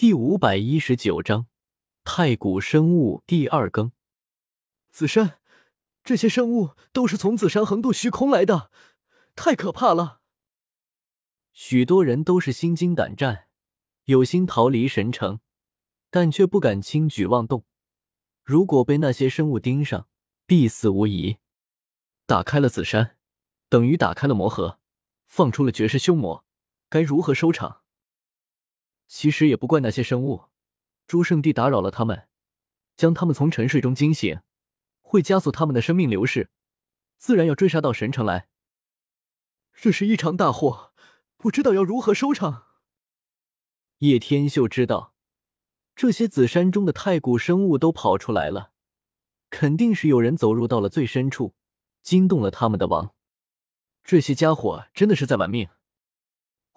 [0.00, 1.46] 第五百一十九章
[2.04, 3.92] 太古生物第二更。
[4.90, 5.38] 紫山，
[6.02, 8.70] 这些生物都是从紫山横渡虚空来的，
[9.36, 10.22] 太可怕了！
[11.52, 13.48] 许多人都是心惊胆战，
[14.04, 15.40] 有心逃离神城，
[16.08, 17.66] 但却不敢轻举妄动。
[18.42, 20.08] 如果被那些生物盯上，
[20.46, 21.36] 必死无疑。
[22.24, 23.18] 打开了紫山，
[23.68, 24.78] 等于打开了魔盒，
[25.26, 26.46] 放出了绝世凶魔，
[26.88, 27.82] 该如何收场？
[29.10, 30.44] 其实也不怪那些生物，
[31.08, 32.28] 朱圣帝打扰了他们，
[32.96, 34.38] 将他们从沉睡中惊醒，
[35.00, 36.48] 会加速他们的生命流逝，
[37.18, 38.48] 自然要追杀到神城来。
[39.74, 40.92] 这是一场大祸，
[41.36, 42.68] 不知道要如何收场。
[43.98, 45.12] 叶天秀知道，
[45.96, 48.70] 这些紫山中的太古生物都跑出来了，
[49.50, 51.56] 肯定是有人走入到了最深处，
[52.00, 53.12] 惊动了他们的王。
[54.04, 55.68] 这些家伙真的是在玩命。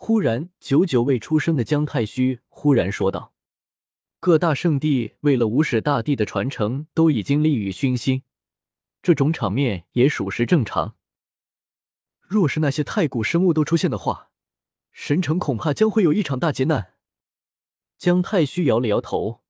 [0.05, 3.33] 忽然，久久未出声的姜太虚忽然说道
[4.19, 8.23] ：“各大圣地为了无始大帝的传承，都已经利欲熏心，
[9.01, 10.97] 这种场面也属实正常。
[12.19, 14.29] 若是那些太古生物都出现的话，
[14.91, 16.95] 神城恐怕将会有一场大劫难。”
[17.97, 19.43] 姜太虚摇了摇头，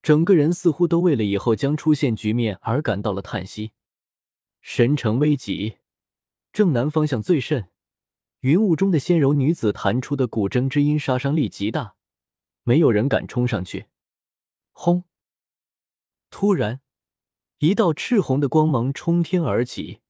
[0.00, 3.72] 整个人似乎都为了以后将出现局面而感到了叹息。
[4.62, 5.76] 神城危急，
[6.54, 7.68] 正南方向最甚。
[8.44, 11.94] 云雾中的纤柔女子弹出的古筝之音杀伤力极大，
[12.62, 13.86] 没有人敢冲上去。
[14.70, 15.04] 轰！
[16.28, 16.82] 突然，
[17.60, 20.00] 一道赤红的光芒冲天而起，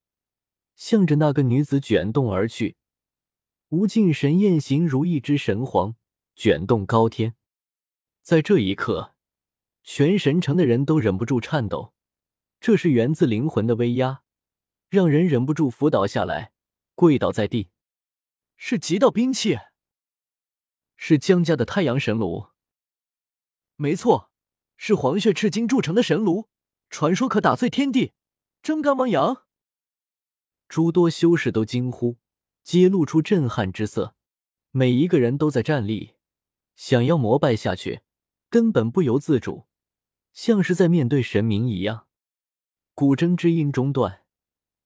[0.75, 2.77] 向着那个女子卷动而去。
[3.69, 5.95] 无尽神焰形如一只神皇，
[6.35, 7.37] 卷动高天。
[8.21, 9.15] 在这一刻，
[9.85, 11.95] 全神城的人都忍不住颤抖。
[12.59, 14.23] 这是源自灵魂的威压，
[14.89, 16.51] 让人忍不住伏倒下来，
[16.97, 17.69] 跪倒在地。
[18.57, 19.59] 是极道兵器，
[20.97, 22.49] 是江家的太阳神炉。
[23.77, 24.31] 没错，
[24.77, 26.49] 是黄血赤金铸成的神炉，
[26.91, 28.13] 传说可打碎天地，
[28.63, 29.45] 蒸干汪洋。
[30.69, 32.19] 诸多修士都惊呼，
[32.63, 34.15] 皆露出震撼之色。
[34.71, 36.15] 每一个人都在站立，
[36.75, 38.03] 想要膜拜下去，
[38.51, 39.67] 根本不由自主，
[40.33, 42.07] 像是在面对神明一样。
[42.95, 44.25] 古筝之音中断，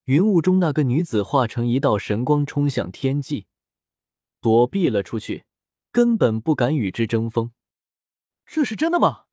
[0.04, 3.47] 云雾中那个女子化成一道神光，冲向天际。
[4.41, 5.44] 躲避了出去，
[5.91, 7.53] 根本不敢与之争锋。
[8.47, 9.25] 这是真的吗？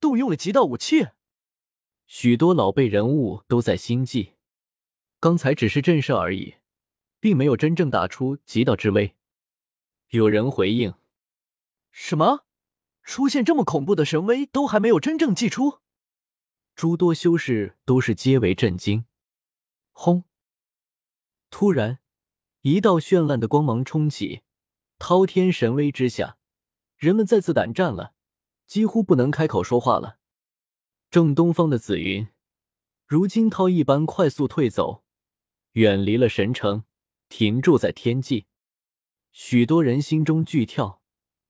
[0.00, 1.08] 动用了极道武器？
[2.06, 4.34] 许多老辈人物都在心悸。
[5.20, 6.56] 刚才只是震慑而已，
[7.18, 9.16] 并没有真正打出极道之威。
[10.10, 10.94] 有人回应
[11.90, 12.44] ：“什么？
[13.02, 15.80] 出现这么恐怖的神威，都还没有真正祭出？”
[16.76, 19.06] 诸多修士都是皆为震惊。
[19.92, 20.24] 轰！
[21.48, 22.00] 突然，
[22.62, 24.42] 一道绚烂的光芒冲起。
[24.98, 26.38] 滔天神威之下，
[26.96, 28.14] 人们再次胆战了，
[28.66, 30.18] 几乎不能开口说话了。
[31.10, 32.28] 正东方的紫云
[33.06, 35.04] 如惊涛一般快速退走，
[35.72, 36.84] 远离了神城，
[37.28, 38.46] 停住在天际。
[39.30, 41.02] 许多人心中剧跳，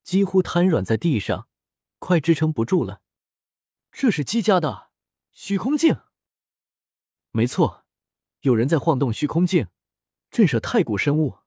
[0.02, 1.48] 几乎瘫软在地上，
[1.98, 3.02] 快支撑不住了。
[3.92, 4.90] 这是姬家的
[5.30, 6.00] 虚空镜，
[7.30, 7.84] 没错，
[8.40, 9.68] 有人在晃动虚空镜，
[10.30, 11.38] 震慑太古生物。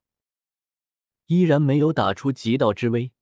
[1.28, 3.12] 依然没有打出极道之威，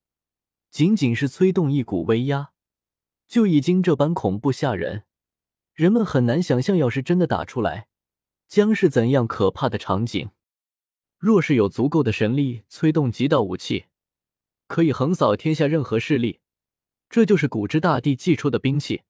[0.71, 2.53] 仅仅是催动一股威压，
[3.27, 5.05] 就已经这般恐怖吓人。
[5.75, 7.89] 人们很难想象，要是真的打出来，
[8.47, 10.31] 将是怎样可怕的场景。
[11.19, 13.87] 若是有足够的神力催动极道武器，
[14.69, 16.41] 可以横扫天下任何势力。
[17.11, 19.03] 这就是古之大帝祭出的兵器，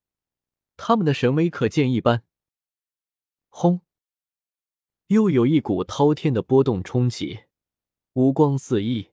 [0.79, 2.23] 他们的神威可见一斑。
[3.49, 3.83] 轰！
[5.09, 7.46] 又有一股滔天的波动冲起。
[8.17, 9.11] 无光四溢，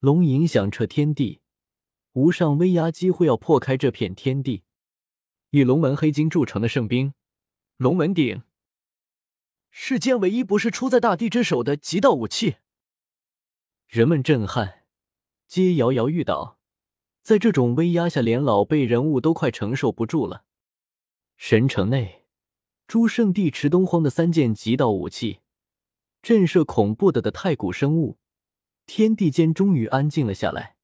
[0.00, 1.40] 龙吟响彻天地，
[2.14, 4.64] 无上威压几乎要破开这片天地。
[5.50, 7.14] 以龙纹黑金铸成的圣兵，
[7.76, 8.42] 龙纹鼎，
[9.70, 12.56] 世间唯一不是出在大地之手的极道武器。
[13.86, 14.82] 人们震撼，
[15.46, 16.58] 皆摇摇欲倒。
[17.22, 20.44] 在这种威压下，连老辈人物都快承受不住了。
[21.36, 22.24] 神城内，
[22.88, 25.38] 诸圣地持东荒的三件极道武器。
[26.22, 28.18] 震慑恐怖的的太古生物，
[28.86, 30.76] 天地间终于安静了下来。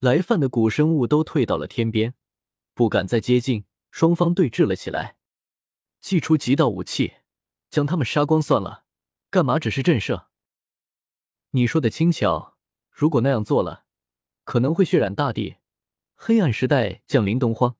[0.00, 2.14] 来犯的古生物都退到了天边，
[2.74, 3.64] 不敢再接近。
[3.90, 5.16] 双方对峙了起来。
[6.00, 7.14] 祭出极道武器，
[7.70, 8.84] 将他们杀光算了，
[9.30, 10.26] 干嘛只是震慑？
[11.50, 12.58] 你说的轻巧，
[12.90, 13.86] 如果那样做了，
[14.44, 15.56] 可能会血染大地，
[16.14, 17.76] 黑暗时代降临东荒。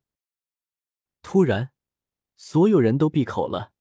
[1.22, 1.70] 突然，
[2.36, 3.72] 所有人都闭口了，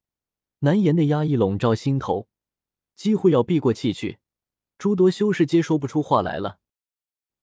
[0.59, 2.27] 难言的压抑笼罩心头。
[2.97, 4.17] 几乎要闭过气去，
[4.79, 6.59] 诸多修士皆说不出话来了。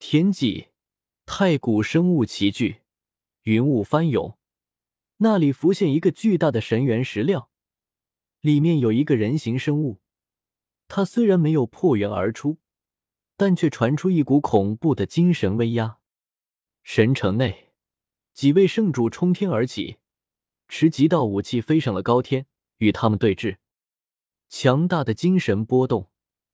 [0.00, 0.70] 天际
[1.24, 2.82] 太古生物齐聚，
[3.44, 4.36] 云雾翻涌，
[5.18, 7.50] 那里浮现一个巨大的神元石料，
[8.40, 10.00] 里面有一个人形生物。
[10.88, 12.58] 他虽然没有破元而出，
[13.36, 15.98] 但却传出一股恐怖的精神威压。
[16.82, 17.72] 神城内，
[18.32, 19.98] 几位圣主冲天而起，
[20.66, 22.46] 持极道武器飞上了高天，
[22.78, 23.58] 与他们对峙。
[24.49, 26.11] 强大的精神波动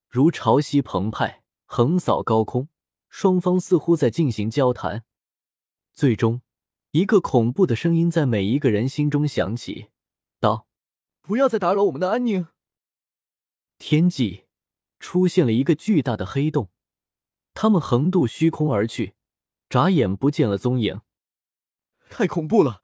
[0.09, 2.69] 如潮汐澎湃，横扫高空。
[3.09, 5.05] 双方似乎在进行交谈。
[5.93, 6.43] 最终，
[6.93, 9.89] 一个恐怖的声音在每一个人心中响起，
[10.39, 10.69] 道
[11.21, 12.47] ：“不要再打扰我们的安宁。”
[13.79, 14.45] 天际
[15.01, 16.71] 出现了一个巨大的黑洞，
[17.53, 19.15] 他们横渡虚空而去，
[19.69, 21.01] 眨眼不见了踪影。
[22.09, 22.81] 太恐怖了！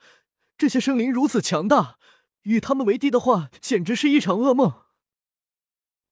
[0.58, 1.98] 这些生灵如此强大，
[2.42, 4.85] 与他们为敌的话，简直是一场噩梦。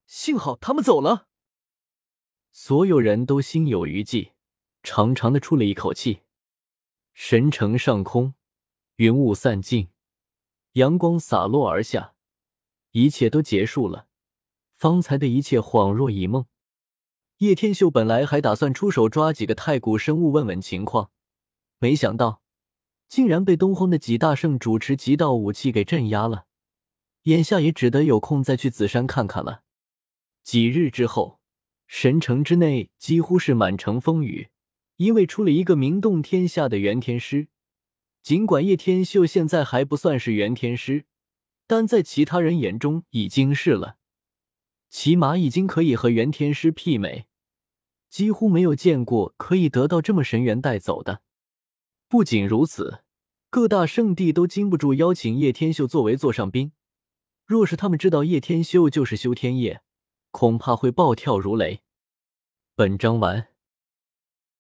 [0.07, 1.29] 幸好他们走了。
[2.53, 4.33] 所有人都心有余悸，
[4.83, 6.21] 长长的出了一口气。
[7.13, 8.35] 神城上空，
[8.97, 9.89] 云雾散尽，
[10.73, 12.15] 阳光洒落而下，
[12.93, 14.07] 一切都结束了。
[14.77, 16.47] 方才的一切恍若一梦。
[17.39, 21.11] 叶天秀本来还打算出手抓几个太古生物问问情况，
[21.79, 22.43] 没想到
[23.09, 26.47] 竟然被东荒的几大圣主持极道武器给镇压了。
[27.23, 29.64] 眼下也只得有空再去紫山看看了。
[30.45, 31.41] 几日之后。
[31.87, 34.49] 神城之内几乎是满城风雨，
[34.97, 37.49] 因为出了一个名动天下的元天师。
[38.23, 41.05] 尽管叶天秀现在还不算是元天师，
[41.67, 43.99] 但在其他人眼中已经是了，
[44.89, 47.27] 起码已经可以和元天师媲美。
[48.09, 51.23] 几乎没有见过可以得到这么神元带走的。
[52.09, 53.05] 不仅如此，
[53.51, 56.73] 各大圣地都禁不住邀请叶天秀作为座上宾。
[57.45, 59.83] 若是他们知道叶天秀就是修天叶，
[60.35, 61.83] 恐怕会暴跳如雷。
[62.75, 63.54] 本章完。